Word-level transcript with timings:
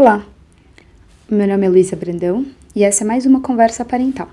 Olá, 0.00 0.26
meu 1.28 1.46
nome 1.46 1.66
é 1.66 1.68
Luísa 1.68 1.94
Brandão 1.94 2.46
e 2.74 2.84
essa 2.84 3.04
é 3.04 3.06
mais 3.06 3.26
uma 3.26 3.42
conversa 3.42 3.84
parental. 3.84 4.30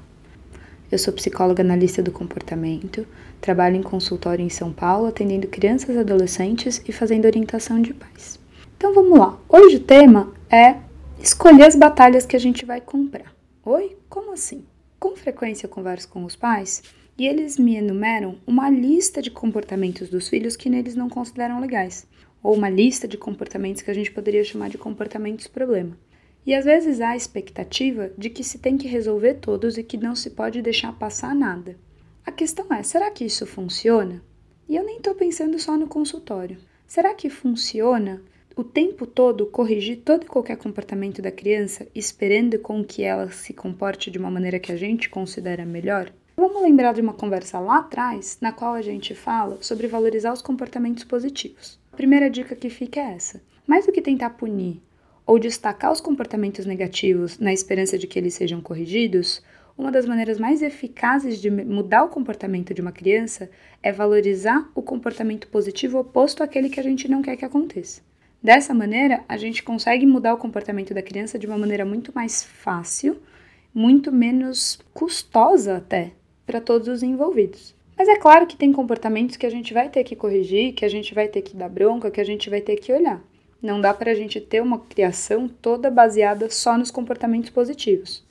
Eu 0.90 0.98
sou 0.98 1.12
psicóloga 1.12 1.62
analista 1.62 2.02
do 2.02 2.10
comportamento, 2.10 3.06
trabalho 3.42 3.76
em 3.76 3.84
consultório 3.84 4.46
em 4.46 4.50
São 4.50 4.72
Paulo 4.72 5.08
atendendo 5.08 5.46
crianças 5.50 5.98
adolescentes 5.98 6.82
e 6.88 6.94
fazendo 6.94 7.26
orientação 7.26 7.82
de 7.82 7.94
pais. 7.94 8.40
Então 8.78 8.94
vamos 8.94 9.20
lá, 9.20 9.38
hoje 9.50 9.76
o 9.76 9.82
tema 9.82 10.32
é 10.50 10.78
escolher 11.22 11.66
as 11.66 11.76
batalhas 11.76 12.26
que 12.26 12.38
a 12.38 12.40
gente 12.40 12.66
vai 12.66 12.80
comprar. 12.80 13.36
Oi? 13.66 13.98
Como 14.08 14.32
assim? 14.32 14.64
Com 14.98 15.18
frequência 15.18 15.66
eu 15.66 15.70
converso 15.70 16.08
com 16.08 16.24
os 16.24 16.38
pais 16.38 16.82
e 17.18 17.28
eles 17.28 17.60
me 17.60 17.76
enumeram 17.76 18.38
uma 18.48 18.70
lista 18.70 19.22
de 19.22 19.30
comportamentos 19.30 20.08
dos 20.08 20.30
filhos 20.30 20.56
que 20.56 20.70
eles 20.70 20.96
não 20.96 21.10
consideram 21.10 21.60
legais 21.60 22.08
ou 22.42 22.56
uma 22.56 22.70
lista 22.70 23.08
de 23.08 23.18
comportamentos 23.18 23.82
que 23.82 23.92
a 23.92 23.94
gente 23.94 24.12
poderia 24.12 24.44
chamar 24.44 24.70
de 24.70 24.78
comportamentos 24.78 25.48
problema. 25.48 25.98
E 26.46 26.54
às 26.54 26.64
vezes 26.66 27.02
há 27.02 27.10
a 27.10 27.18
expectativa 27.18 28.10
de 28.18 28.30
que 28.30 28.44
se 28.44 28.60
tem 28.60 28.78
que 28.78 28.88
resolver 28.88 29.36
todos 29.36 29.78
e 29.78 29.84
que 29.84 29.98
não 29.98 30.16
se 30.16 30.30
pode 30.30 30.62
deixar 30.62 30.94
passar 30.94 31.36
nada. 31.36 31.78
A 32.26 32.32
questão 32.32 32.72
é: 32.74 32.84
será 32.84 33.12
que 33.12 33.26
isso 33.26 33.46
funciona? 33.46 34.22
E 34.70 34.76
eu 34.76 34.84
nem 34.86 34.98
estou 34.98 35.14
pensando 35.14 35.60
só 35.60 35.78
no 35.78 35.88
consultório. 35.88 36.58
Será 36.86 37.14
que 37.14 37.30
funciona 37.30 38.22
o 38.56 38.64
tempo 38.64 39.06
todo 39.06 39.46
corrigir 39.46 39.98
todo 39.98 40.24
e 40.24 40.28
qualquer 40.28 40.58
comportamento 40.58 41.22
da 41.22 41.32
criança, 41.32 41.88
esperando 41.94 42.58
com 42.60 42.84
que 42.84 43.04
ela 43.04 43.30
se 43.30 43.54
comporte 43.54 44.10
de 44.10 44.18
uma 44.18 44.32
maneira 44.32 44.60
que 44.60 44.72
a 44.72 44.78
gente 44.78 45.10
considera 45.10 45.66
melhor? 45.66 46.12
Vamos 46.36 46.62
lembrar 46.62 46.94
de 46.94 47.02
uma 47.02 47.14
conversa 47.14 47.60
lá 47.60 47.80
atrás, 47.80 48.38
na 48.40 48.52
qual 48.52 48.74
a 48.74 48.82
gente 48.82 49.14
fala 49.14 49.58
sobre 49.62 49.88
valorizar 49.88 50.32
os 50.32 50.42
comportamentos 50.42 51.04
positivos. 51.04 51.80
Primeira 51.98 52.30
dica 52.30 52.56
que 52.56 52.70
fica 52.70 53.00
é 53.00 53.16
essa: 53.16 53.42
mais 53.66 53.88
do 53.88 53.92
que 53.92 54.04
tentar 54.04 54.30
punir 54.30 54.80
ou 55.26 55.40
destacar 55.40 55.92
os 55.92 56.00
comportamentos 56.00 56.64
negativos 56.64 57.40
na 57.40 57.52
esperança 57.52 57.98
de 57.98 58.06
que 58.06 58.20
eles 58.20 58.36
sejam 58.36 58.62
corrigidos, 58.62 59.42
uma 59.76 59.92
das 59.92 60.06
maneiras 60.06 60.40
mais 60.40 60.62
eficazes 60.62 61.42
de 61.42 61.50
mudar 61.50 62.04
o 62.04 62.10
comportamento 62.10 62.72
de 62.72 62.82
uma 62.82 62.92
criança 62.92 63.50
é 63.82 63.92
valorizar 63.92 64.70
o 64.76 64.82
comportamento 64.84 65.48
positivo 65.48 65.98
oposto 65.98 66.44
àquele 66.44 66.70
que 66.70 66.80
a 66.80 66.84
gente 66.84 67.10
não 67.10 67.24
quer 67.24 67.36
que 67.36 67.44
aconteça. 67.44 68.00
Dessa 68.44 68.76
maneira, 68.76 69.24
a 69.28 69.36
gente 69.36 69.64
consegue 69.64 70.06
mudar 70.06 70.36
o 70.36 70.38
comportamento 70.38 70.94
da 70.94 71.02
criança 71.02 71.40
de 71.40 71.48
uma 71.48 71.58
maneira 71.58 71.84
muito 71.84 72.12
mais 72.14 72.44
fácil, 72.44 73.20
muito 73.74 74.12
menos 74.12 74.80
custosa 74.94 75.78
até 75.78 76.12
para 76.46 76.62
todos 76.62 76.88
os 76.88 77.02
envolvidos. 77.02 77.77
Mas 77.98 78.08
é 78.08 78.16
claro 78.16 78.46
que 78.46 78.56
tem 78.56 78.72
comportamentos 78.72 79.38
que 79.38 79.46
a 79.46 79.50
gente 79.50 79.74
vai 79.74 79.90
ter 79.90 80.04
que 80.04 80.16
corrigir, 80.16 80.74
que 80.74 80.86
a 80.86 80.90
gente 80.90 81.16
vai 81.16 81.28
ter 81.28 81.42
que 81.42 81.56
dar 81.56 81.68
bronca, 81.68 82.12
que 82.12 82.22
a 82.22 82.24
gente 82.24 82.50
vai 82.50 82.62
ter 82.62 82.76
que 82.76 82.94
olhar. 82.94 83.22
Não 83.60 83.82
dá 83.82 83.92
para 83.94 84.12
a 84.12 84.14
gente 84.14 84.40
ter 84.40 84.62
uma 84.62 84.80
criação 84.80 85.48
toda 85.48 85.90
baseada 85.90 86.48
só 86.50 86.78
nos 86.78 86.92
comportamentos 86.92 87.50
positivos. 87.50 88.24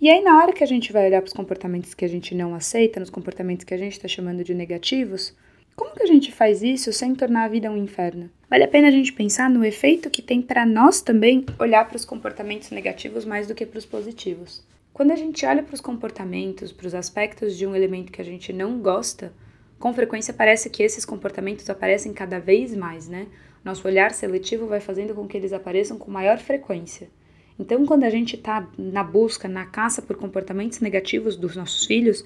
E 0.00 0.08
aí, 0.08 0.22
na 0.22 0.38
hora 0.38 0.52
que 0.52 0.64
a 0.64 0.66
gente 0.66 0.92
vai 0.92 1.06
olhar 1.06 1.20
para 1.20 1.28
os 1.28 1.34
comportamentos 1.34 1.92
que 1.92 2.04
a 2.04 2.08
gente 2.08 2.34
não 2.34 2.54
aceita, 2.54 2.98
nos 2.98 3.10
comportamentos 3.10 3.64
que 3.64 3.74
a 3.74 3.78
gente 3.78 3.92
está 3.92 4.08
chamando 4.08 4.42
de 4.42 4.54
negativos, 4.54 5.34
como 5.74 5.94
que 5.94 6.02
a 6.02 6.06
gente 6.06 6.32
faz 6.32 6.62
isso 6.62 6.90
sem 6.90 7.14
tornar 7.14 7.44
a 7.44 7.48
vida 7.48 7.70
um 7.70 7.76
inferno? 7.76 8.30
Vale 8.48 8.64
a 8.64 8.68
pena 8.68 8.88
a 8.88 8.90
gente 8.90 9.12
pensar 9.12 9.50
no 9.50 9.62
efeito 9.62 10.08
que 10.08 10.22
tem 10.22 10.40
para 10.40 10.64
nós 10.64 11.02
também 11.02 11.44
olhar 11.58 11.86
para 11.86 11.96
os 11.96 12.04
comportamentos 12.04 12.70
negativos 12.70 13.26
mais 13.26 13.46
do 13.46 13.54
que 13.54 13.66
para 13.66 13.78
os 13.78 13.84
positivos. 13.84 14.64
Quando 14.96 15.10
a 15.10 15.16
gente 15.16 15.44
olha 15.44 15.62
para 15.62 15.74
os 15.74 15.80
comportamentos, 15.82 16.72
para 16.72 16.86
os 16.86 16.94
aspectos 16.94 17.54
de 17.54 17.66
um 17.66 17.76
elemento 17.76 18.10
que 18.10 18.22
a 18.22 18.24
gente 18.24 18.50
não 18.50 18.78
gosta, 18.78 19.30
com 19.78 19.92
frequência 19.92 20.32
parece 20.32 20.70
que 20.70 20.82
esses 20.82 21.04
comportamentos 21.04 21.68
aparecem 21.68 22.14
cada 22.14 22.40
vez 22.40 22.74
mais, 22.74 23.06
né? 23.06 23.26
Nosso 23.62 23.86
olhar 23.86 24.10
seletivo 24.12 24.66
vai 24.66 24.80
fazendo 24.80 25.14
com 25.14 25.28
que 25.28 25.36
eles 25.36 25.52
apareçam 25.52 25.98
com 25.98 26.10
maior 26.10 26.38
frequência. 26.38 27.10
Então, 27.58 27.84
quando 27.84 28.04
a 28.04 28.08
gente 28.08 28.36
está 28.36 28.66
na 28.78 29.04
busca, 29.04 29.46
na 29.46 29.66
caça 29.66 30.00
por 30.00 30.16
comportamentos 30.16 30.80
negativos 30.80 31.36
dos 31.36 31.54
nossos 31.54 31.84
filhos, 31.84 32.24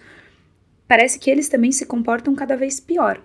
parece 0.87 1.19
que 1.19 1.29
eles 1.29 1.49
também 1.49 1.73
se 1.73 1.85
comportam 1.87 2.37
cada 2.37 2.57
vez 2.57 2.79
pior. 2.79 3.21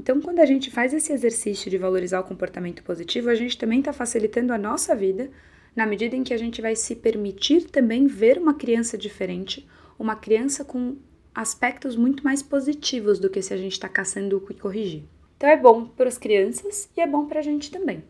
Então, 0.00 0.20
quando 0.20 0.40
a 0.40 0.46
gente 0.46 0.72
faz 0.72 0.92
esse 0.92 1.12
exercício 1.12 1.70
de 1.70 1.78
valorizar 1.78 2.18
o 2.18 2.24
comportamento 2.24 2.82
positivo, 2.82 3.30
a 3.30 3.36
gente 3.36 3.56
também 3.56 3.78
está 3.78 3.92
facilitando 3.92 4.52
a 4.52 4.58
nossa 4.58 4.96
vida 4.96 5.30
na 5.74 5.86
medida 5.86 6.14
em 6.14 6.22
que 6.22 6.32
a 6.32 6.38
gente 6.38 6.62
vai 6.62 6.76
se 6.76 6.94
permitir 6.94 7.64
também 7.64 8.06
ver 8.06 8.38
uma 8.38 8.54
criança 8.54 8.96
diferente, 8.96 9.68
uma 9.98 10.14
criança 10.14 10.64
com 10.64 10.96
aspectos 11.34 11.96
muito 11.96 12.22
mais 12.22 12.42
positivos 12.42 13.18
do 13.18 13.28
que 13.28 13.42
se 13.42 13.52
a 13.52 13.56
gente 13.56 13.72
está 13.72 13.88
caçando 13.88 14.36
o 14.36 14.40
que 14.40 14.54
corrigir. 14.54 15.02
Então 15.36 15.48
é 15.48 15.56
bom 15.56 15.86
para 15.86 16.08
as 16.08 16.16
crianças 16.16 16.88
e 16.96 17.00
é 17.00 17.06
bom 17.06 17.26
para 17.26 17.40
a 17.40 17.42
gente 17.42 17.70
também. 17.70 18.04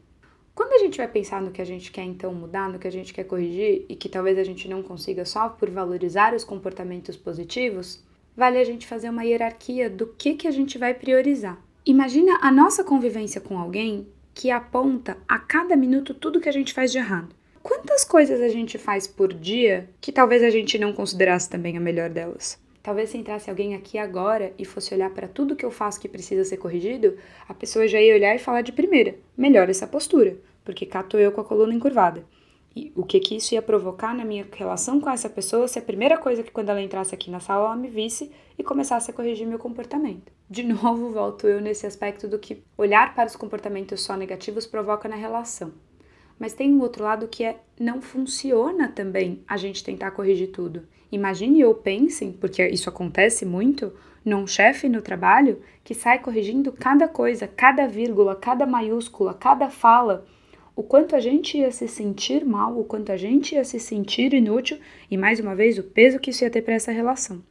Quando 0.55 0.75
a 0.75 0.79
gente 0.79 0.99
vai 0.99 1.09
pensar 1.09 1.41
no 1.41 1.51
que 1.51 1.63
a 1.63 1.65
gente 1.65 1.91
quer 1.91 2.05
então 2.05 2.33
mudar, 2.33 2.69
no 2.69 2.79
que 2.79 2.87
a 2.87 2.93
gente 2.93 3.13
quer 3.13 3.25
corrigir 3.25 3.87
e 3.89 3.97
que 3.97 4.09
talvez 4.09 4.39
a 4.39 4.45
gente 4.45 4.69
não 4.69 4.83
consiga 4.83 5.25
só 5.25 5.49
por 5.49 5.71
valorizar 5.71 6.35
os 6.35 6.45
comportamentos 6.45 7.17
positivos, 7.17 8.05
vale 8.37 8.59
a 8.59 8.65
gente 8.65 8.87
fazer 8.87 9.09
uma 9.09 9.25
hierarquia 9.25 9.89
do 9.89 10.07
que, 10.07 10.35
que 10.35 10.47
a 10.47 10.51
gente 10.51 10.79
vai 10.79 10.95
priorizar. 10.95 11.59
Imagina 11.85 12.39
a 12.41 12.53
nossa 12.53 12.85
convivência 12.85 13.41
com 13.41 13.59
alguém 13.59 14.07
que 14.33 14.51
aponta 14.51 15.17
a 15.27 15.39
cada 15.39 15.75
minuto 15.75 16.15
tudo 16.15 16.41
que 16.41 16.49
a 16.49 16.53
gente 16.53 16.73
faz 16.73 16.93
de 16.93 16.99
errado 16.99 17.35
quantas 17.65 18.05
coisas 18.05 18.41
a 18.43 18.49
gente 18.49 18.77
faz 18.77 19.07
por 19.07 19.33
dia 19.33 19.89
que 20.01 20.13
talvez 20.13 20.43
a 20.43 20.51
gente 20.51 20.79
não 20.79 20.93
considerasse 20.93 21.49
também 21.49 21.77
a 21.77 21.81
melhor 21.81 22.11
delas? 22.11 22.63
Talvez 22.83 23.09
se 23.09 23.17
entrasse 23.17 23.49
alguém 23.49 23.75
aqui 23.75 23.97
agora 23.97 24.53
e 24.59 24.65
fosse 24.67 24.93
olhar 24.93 25.09
para 25.09 25.27
tudo 25.27 25.57
que 25.57 25.65
eu 25.65 25.71
faço 25.71 25.99
que 25.99 26.09
precisa 26.09 26.45
ser 26.45 26.59
corrigido, 26.59 27.17
a 27.49 27.55
pessoa 27.55 27.89
já 27.89 27.99
ia 27.99 28.15
olhar 28.15 28.35
e 28.37 28.39
falar 28.39 28.61
de 28.61 28.73
primeira: 28.73 29.15
melhor 29.35 29.71
essa 29.71 29.87
postura, 29.87 30.37
porque 30.63 30.85
cá 30.85 31.03
tô 31.03 31.17
eu 31.17 31.33
com 31.33 31.41
a 31.41 31.45
coluna 31.45 31.73
encurvada. 31.73 32.23
E 32.77 32.93
o 32.95 33.05
que 33.05 33.21
que 33.21 33.37
isso 33.37 33.55
ia 33.55 33.63
provocar 33.63 34.13
na 34.15 34.25
minha 34.25 34.47
relação 34.53 35.01
com 35.01 35.09
essa 35.09 35.31
pessoa 35.31 35.69
se 35.69 35.79
a 35.79 35.83
primeira 35.83 36.19
coisa 36.19 36.43
que 36.43 36.51
quando 36.51 36.69
ela 36.69 36.83
entrasse 36.83 37.15
aqui 37.15 37.31
na 37.31 37.41
sala 37.41 37.67
ela 37.67 37.77
me 37.77 37.89
visse 37.89 38.31
e 38.59 38.65
começasse 38.65 39.11
a 39.11 39.15
corrigir 39.15 39.47
meu 39.47 39.59
comportamento? 39.59 40.33
De 40.51 40.63
novo, 40.65 41.11
volto 41.11 41.47
eu 41.47 41.61
nesse 41.61 41.87
aspecto 41.87 42.29
do 42.29 42.39
que 42.39 42.63
olhar 42.77 43.15
para 43.15 43.29
os 43.29 43.37
comportamentos 43.37 44.03
só 44.03 44.17
negativos 44.17 44.67
provoca 44.67 45.09
na 45.09 45.17
relação. 45.17 45.73
Mas 46.39 46.53
tem 46.53 46.73
um 46.73 46.81
outro 46.81 47.05
lado 47.05 47.29
que 47.29 47.45
é 47.45 47.61
não 47.79 48.01
funciona 48.01 48.89
também 48.89 49.43
a 49.47 49.57
gente 49.57 49.83
tentar 49.83 50.11
corrigir 50.13 50.51
tudo. 50.51 50.87
Imagine 51.11 51.65
ou 51.65 51.75
pensem, 51.75 52.33
porque 52.33 52.67
isso 52.69 52.89
acontece 52.89 53.45
muito, 53.45 53.93
num 54.25 54.47
chefe 54.47 54.89
no 54.89 55.03
trabalho 55.03 55.61
que 55.85 55.95
sai 55.95 56.19
corrigindo 56.19 56.73
cada 56.73 57.07
coisa, 57.07 57.47
cada 57.47 57.87
vírgula, 57.87 58.35
cada 58.35 58.67
maiúscula, 58.67 59.35
cada 59.35 59.69
fala, 59.69 60.25
o 60.75 60.83
quanto 60.83 61.15
a 61.15 61.21
gente 61.21 61.59
ia 61.59 61.71
se 61.71 61.87
sentir 61.87 62.45
mal, 62.45 62.79
o 62.79 62.85
quanto 62.85 63.13
a 63.13 63.17
gente 63.17 63.55
ia 63.55 63.65
se 63.65 63.79
sentir 63.79 64.33
inútil 64.35 64.79
e, 65.11 65.17
mais 65.17 65.39
uma 65.39 65.55
vez, 65.55 65.79
o 65.79 65.85
peso 65.85 66.19
que 66.19 66.31
isso 66.31 66.43
ia 66.43 66.51
ter 66.51 66.63
para 66.63 66.75
essa 66.75 66.91
relação. 66.91 67.43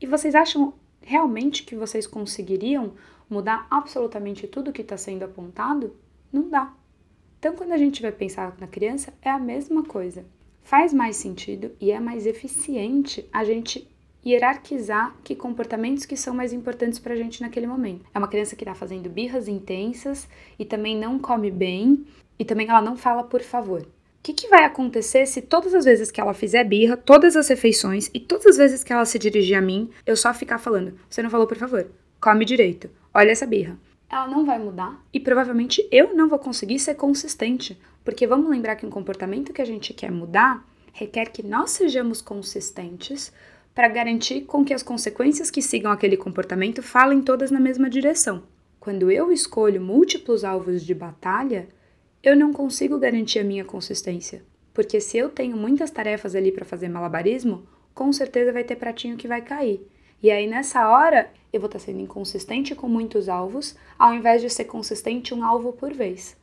E 0.00 0.06
vocês 0.06 0.34
acham 0.34 0.74
realmente 1.00 1.62
que 1.62 1.76
vocês 1.76 2.06
conseguiriam 2.06 2.94
mudar 3.30 3.66
absolutamente 3.70 4.48
tudo 4.48 4.72
que 4.72 4.82
está 4.82 4.96
sendo 4.96 5.24
apontado? 5.24 5.94
Não 6.32 6.48
dá. 6.48 6.72
Então, 7.44 7.54
quando 7.54 7.72
a 7.72 7.76
gente 7.76 8.00
vai 8.00 8.10
pensar 8.10 8.56
na 8.58 8.66
criança, 8.66 9.12
é 9.20 9.28
a 9.28 9.38
mesma 9.38 9.82
coisa. 9.82 10.24
Faz 10.62 10.94
mais 10.94 11.16
sentido 11.16 11.72
e 11.78 11.90
é 11.90 12.00
mais 12.00 12.24
eficiente 12.24 13.28
a 13.30 13.44
gente 13.44 13.86
hierarquizar 14.24 15.14
que 15.22 15.34
comportamentos 15.34 16.06
que 16.06 16.16
são 16.16 16.34
mais 16.34 16.54
importantes 16.54 16.98
para 16.98 17.12
a 17.12 17.16
gente 17.18 17.42
naquele 17.42 17.66
momento. 17.66 18.06
É 18.14 18.18
uma 18.18 18.28
criança 18.28 18.56
que 18.56 18.64
está 18.64 18.74
fazendo 18.74 19.10
birras 19.10 19.46
intensas 19.46 20.26
e 20.58 20.64
também 20.64 20.96
não 20.96 21.18
come 21.18 21.50
bem 21.50 22.06
e 22.38 22.46
também 22.46 22.66
ela 22.66 22.80
não 22.80 22.96
fala 22.96 23.22
por 23.22 23.42
favor. 23.42 23.82
O 23.82 23.86
que, 24.22 24.32
que 24.32 24.48
vai 24.48 24.64
acontecer 24.64 25.26
se 25.26 25.42
todas 25.42 25.74
as 25.74 25.84
vezes 25.84 26.10
que 26.10 26.22
ela 26.22 26.32
fizer 26.32 26.64
birra, 26.64 26.96
todas 26.96 27.36
as 27.36 27.48
refeições 27.48 28.10
e 28.14 28.20
todas 28.20 28.46
as 28.46 28.56
vezes 28.56 28.82
que 28.82 28.90
ela 28.90 29.04
se 29.04 29.18
dirigir 29.18 29.58
a 29.58 29.60
mim, 29.60 29.90
eu 30.06 30.16
só 30.16 30.32
ficar 30.32 30.56
falando: 30.56 30.98
você 31.10 31.22
não 31.22 31.28
falou 31.28 31.46
por 31.46 31.58
favor, 31.58 31.90
come 32.18 32.46
direito, 32.46 32.88
olha 33.12 33.32
essa 33.32 33.44
birra 33.44 33.78
ela 34.14 34.28
não 34.28 34.44
vai 34.44 34.58
mudar 34.60 35.04
e 35.12 35.18
provavelmente 35.18 35.86
eu 35.90 36.14
não 36.14 36.28
vou 36.28 36.38
conseguir 36.38 36.78
ser 36.78 36.94
consistente, 36.94 37.76
porque 38.04 38.28
vamos 38.28 38.48
lembrar 38.48 38.76
que 38.76 38.86
um 38.86 38.90
comportamento 38.90 39.52
que 39.52 39.60
a 39.60 39.64
gente 39.64 39.92
quer 39.92 40.12
mudar 40.12 40.64
requer 40.92 41.26
que 41.26 41.42
nós 41.42 41.72
sejamos 41.72 42.22
consistentes 42.22 43.32
para 43.74 43.88
garantir 43.88 44.42
com 44.42 44.64
que 44.64 44.72
as 44.72 44.84
consequências 44.84 45.50
que 45.50 45.60
sigam 45.60 45.90
aquele 45.90 46.16
comportamento 46.16 46.80
falem 46.80 47.20
todas 47.20 47.50
na 47.50 47.58
mesma 47.58 47.90
direção. 47.90 48.44
Quando 48.78 49.10
eu 49.10 49.32
escolho 49.32 49.80
múltiplos 49.80 50.44
alvos 50.44 50.84
de 50.84 50.94
batalha, 50.94 51.66
eu 52.22 52.36
não 52.36 52.52
consigo 52.52 52.98
garantir 53.00 53.40
a 53.40 53.44
minha 53.44 53.64
consistência, 53.64 54.44
porque 54.72 55.00
se 55.00 55.18
eu 55.18 55.28
tenho 55.28 55.56
muitas 55.56 55.90
tarefas 55.90 56.36
ali 56.36 56.52
para 56.52 56.64
fazer 56.64 56.88
malabarismo, 56.88 57.66
com 57.92 58.12
certeza 58.12 58.52
vai 58.52 58.62
ter 58.62 58.76
pratinho 58.76 59.16
que 59.16 59.26
vai 59.26 59.42
cair. 59.42 59.84
E 60.24 60.30
aí 60.30 60.46
nessa 60.46 60.88
hora 60.88 61.30
eu 61.52 61.60
vou 61.60 61.66
estar 61.66 61.78
sendo 61.78 62.00
inconsistente 62.00 62.74
com 62.74 62.88
muitos 62.88 63.28
alvos, 63.28 63.76
ao 63.98 64.14
invés 64.14 64.40
de 64.40 64.48
ser 64.48 64.64
consistente 64.64 65.34
um 65.34 65.44
alvo 65.44 65.70
por 65.74 65.92
vez. 65.92 66.34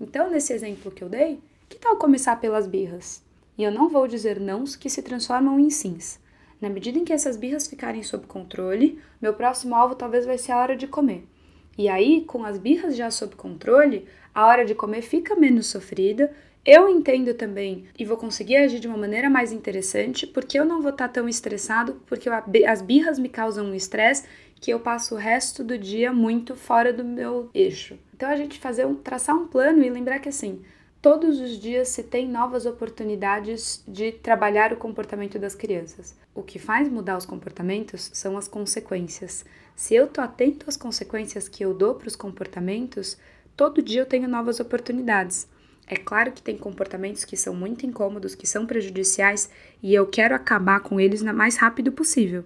Então, 0.00 0.30
nesse 0.30 0.54
exemplo 0.54 0.90
que 0.90 1.04
eu 1.04 1.10
dei, 1.10 1.38
que 1.68 1.76
tal 1.76 1.98
começar 1.98 2.40
pelas 2.40 2.66
birras? 2.66 3.22
E 3.58 3.62
eu 3.62 3.70
não 3.70 3.90
vou 3.90 4.08
dizer 4.08 4.40
nãos 4.40 4.74
que 4.74 4.88
se 4.88 5.02
transformam 5.02 5.60
em 5.60 5.68
sims. 5.68 6.18
Na 6.58 6.70
medida 6.70 6.98
em 6.98 7.04
que 7.04 7.12
essas 7.12 7.36
birras 7.36 7.68
ficarem 7.68 8.02
sob 8.02 8.26
controle, 8.26 8.98
meu 9.20 9.34
próximo 9.34 9.74
alvo 9.74 9.94
talvez 9.94 10.24
vai 10.24 10.38
ser 10.38 10.52
a 10.52 10.58
hora 10.58 10.74
de 10.74 10.86
comer. 10.86 11.28
E 11.76 11.86
aí, 11.86 12.24
com 12.24 12.46
as 12.46 12.56
birras 12.56 12.96
já 12.96 13.10
sob 13.10 13.36
controle, 13.36 14.06
a 14.34 14.46
hora 14.46 14.64
de 14.64 14.74
comer 14.74 15.02
fica 15.02 15.36
menos 15.36 15.66
sofrida, 15.66 16.34
eu 16.70 16.86
entendo 16.86 17.32
também 17.32 17.86
e 17.98 18.04
vou 18.04 18.18
conseguir 18.18 18.56
agir 18.56 18.78
de 18.78 18.86
uma 18.86 18.98
maneira 18.98 19.30
mais 19.30 19.52
interessante, 19.52 20.26
porque 20.26 20.58
eu 20.58 20.66
não 20.66 20.82
vou 20.82 20.90
estar 20.90 21.08
tão 21.08 21.26
estressado, 21.26 21.94
porque 22.04 22.28
as 22.28 22.82
birras 22.82 23.18
me 23.18 23.30
causam 23.30 23.64
um 23.64 23.74
estresse 23.74 24.24
que 24.60 24.70
eu 24.70 24.78
passo 24.78 25.14
o 25.14 25.18
resto 25.18 25.64
do 25.64 25.78
dia 25.78 26.12
muito 26.12 26.54
fora 26.54 26.92
do 26.92 27.02
meu 27.02 27.48
eixo. 27.54 27.98
Então 28.14 28.28
a 28.28 28.36
gente 28.36 28.58
fazer 28.58 28.86
um, 28.86 28.94
traçar 28.94 29.34
um 29.34 29.46
plano 29.46 29.82
e 29.82 29.88
lembrar 29.88 30.18
que 30.18 30.28
assim, 30.28 30.60
todos 31.00 31.40
os 31.40 31.58
dias 31.58 31.88
se 31.88 32.02
tem 32.02 32.28
novas 32.28 32.66
oportunidades 32.66 33.82
de 33.88 34.12
trabalhar 34.12 34.70
o 34.70 34.76
comportamento 34.76 35.38
das 35.38 35.54
crianças. 35.54 36.14
O 36.34 36.42
que 36.42 36.58
faz 36.58 36.86
mudar 36.86 37.16
os 37.16 37.24
comportamentos 37.24 38.10
são 38.12 38.36
as 38.36 38.46
consequências. 38.46 39.42
Se 39.74 39.94
eu 39.94 40.06
tô 40.06 40.20
atento 40.20 40.66
às 40.68 40.76
consequências 40.76 41.48
que 41.48 41.64
eu 41.64 41.72
dou 41.72 41.94
para 41.94 42.08
os 42.08 42.16
comportamentos, 42.16 43.16
todo 43.56 43.80
dia 43.80 44.02
eu 44.02 44.06
tenho 44.06 44.28
novas 44.28 44.60
oportunidades. 44.60 45.48
É 45.90 45.96
claro 45.96 46.32
que 46.32 46.42
tem 46.42 46.58
comportamentos 46.58 47.24
que 47.24 47.34
são 47.34 47.54
muito 47.54 47.86
incômodos, 47.86 48.34
que 48.34 48.46
são 48.46 48.66
prejudiciais 48.66 49.50
e 49.82 49.94
eu 49.94 50.06
quero 50.06 50.34
acabar 50.34 50.80
com 50.80 51.00
eles 51.00 51.22
o 51.22 51.34
mais 51.34 51.56
rápido 51.56 51.90
possível. 51.90 52.44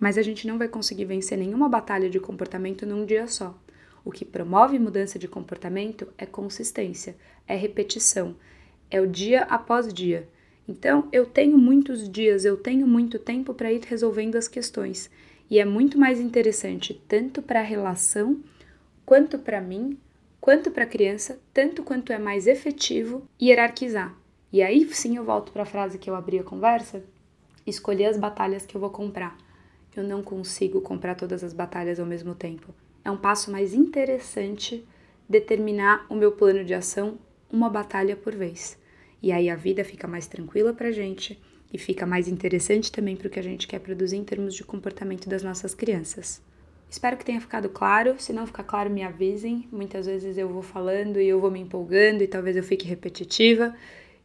Mas 0.00 0.16
a 0.16 0.22
gente 0.22 0.46
não 0.46 0.56
vai 0.56 0.68
conseguir 0.68 1.04
vencer 1.04 1.36
nenhuma 1.36 1.68
batalha 1.68 2.08
de 2.08 2.18
comportamento 2.18 2.86
num 2.86 3.04
dia 3.04 3.26
só. 3.26 3.54
O 4.02 4.10
que 4.10 4.24
promove 4.24 4.78
mudança 4.78 5.18
de 5.18 5.28
comportamento 5.28 6.08
é 6.16 6.24
consistência, 6.24 7.14
é 7.46 7.54
repetição, 7.54 8.34
é 8.90 8.98
o 9.02 9.06
dia 9.06 9.42
após 9.42 9.92
dia. 9.92 10.26
Então, 10.66 11.08
eu 11.12 11.26
tenho 11.26 11.58
muitos 11.58 12.08
dias, 12.08 12.46
eu 12.46 12.56
tenho 12.56 12.86
muito 12.86 13.18
tempo 13.18 13.52
para 13.52 13.70
ir 13.70 13.82
resolvendo 13.82 14.36
as 14.36 14.48
questões. 14.48 15.10
E 15.50 15.58
é 15.58 15.64
muito 15.64 15.98
mais 15.98 16.20
interessante, 16.20 16.98
tanto 17.06 17.42
para 17.42 17.60
a 17.60 17.64
relação, 17.64 18.40
quanto 19.04 19.38
para 19.38 19.60
mim, 19.60 19.98
quanto 20.48 20.70
para 20.70 20.84
a 20.84 20.86
criança, 20.86 21.38
tanto 21.52 21.82
quanto 21.82 22.10
é 22.10 22.18
mais 22.18 22.46
efetivo 22.46 23.28
hierarquizar. 23.40 24.16
E 24.50 24.62
aí 24.62 24.88
sim 24.94 25.16
eu 25.16 25.24
volto 25.24 25.52
para 25.52 25.64
a 25.64 25.66
frase 25.66 25.98
que 25.98 26.08
eu 26.08 26.14
abri 26.14 26.38
a 26.38 26.44
conversa: 26.44 27.02
escolher 27.66 28.06
as 28.06 28.16
batalhas 28.16 28.64
que 28.64 28.74
eu 28.74 28.80
vou 28.80 28.90
comprar. 28.90 29.36
Eu 29.94 30.04
não 30.04 30.22
consigo 30.22 30.80
comprar 30.80 31.16
todas 31.16 31.44
as 31.44 31.52
batalhas 31.52 32.00
ao 32.00 32.06
mesmo 32.06 32.34
tempo 32.34 32.72
é 33.08 33.10
um 33.10 33.16
passo 33.16 33.50
mais 33.50 33.72
interessante 33.72 34.86
determinar 35.26 36.04
o 36.10 36.14
meu 36.14 36.32
plano 36.32 36.62
de 36.62 36.74
ação 36.74 37.18
uma 37.50 37.70
batalha 37.70 38.14
por 38.14 38.34
vez. 38.34 38.78
E 39.22 39.32
aí 39.32 39.48
a 39.48 39.56
vida 39.56 39.82
fica 39.82 40.06
mais 40.06 40.26
tranquila 40.26 40.74
pra 40.74 40.92
gente 40.92 41.40
e 41.72 41.78
fica 41.78 42.06
mais 42.06 42.28
interessante 42.28 42.92
também 42.92 43.16
para 43.16 43.28
o 43.28 43.30
que 43.30 43.38
a 43.38 43.42
gente 43.42 43.66
quer 43.66 43.78
produzir 43.78 44.16
em 44.16 44.24
termos 44.24 44.54
de 44.54 44.62
comportamento 44.62 45.26
das 45.26 45.42
nossas 45.42 45.74
crianças. 45.74 46.42
Espero 46.90 47.16
que 47.16 47.24
tenha 47.24 47.40
ficado 47.40 47.68
claro. 47.68 48.16
Se 48.18 48.32
não 48.32 48.46
ficar 48.46 48.64
claro, 48.64 48.90
me 48.90 49.02
avisem. 49.02 49.68
Muitas 49.70 50.06
vezes 50.06 50.38
eu 50.38 50.48
vou 50.48 50.62
falando 50.62 51.20
e 51.20 51.28
eu 51.28 51.40
vou 51.40 51.50
me 51.50 51.60
empolgando 51.60 52.22
e 52.22 52.26
talvez 52.26 52.56
eu 52.56 52.62
fique 52.62 52.86
repetitiva. 52.86 53.74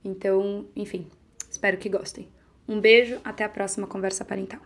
Então, 0.04 0.66
enfim, 0.76 1.08
espero 1.50 1.78
que 1.78 1.90
gostem. 1.90 2.28
Um 2.68 2.80
beijo, 2.80 3.20
até 3.24 3.44
a 3.44 3.50
próxima 3.50 3.86
conversa 3.88 4.24
parental. 4.24 4.62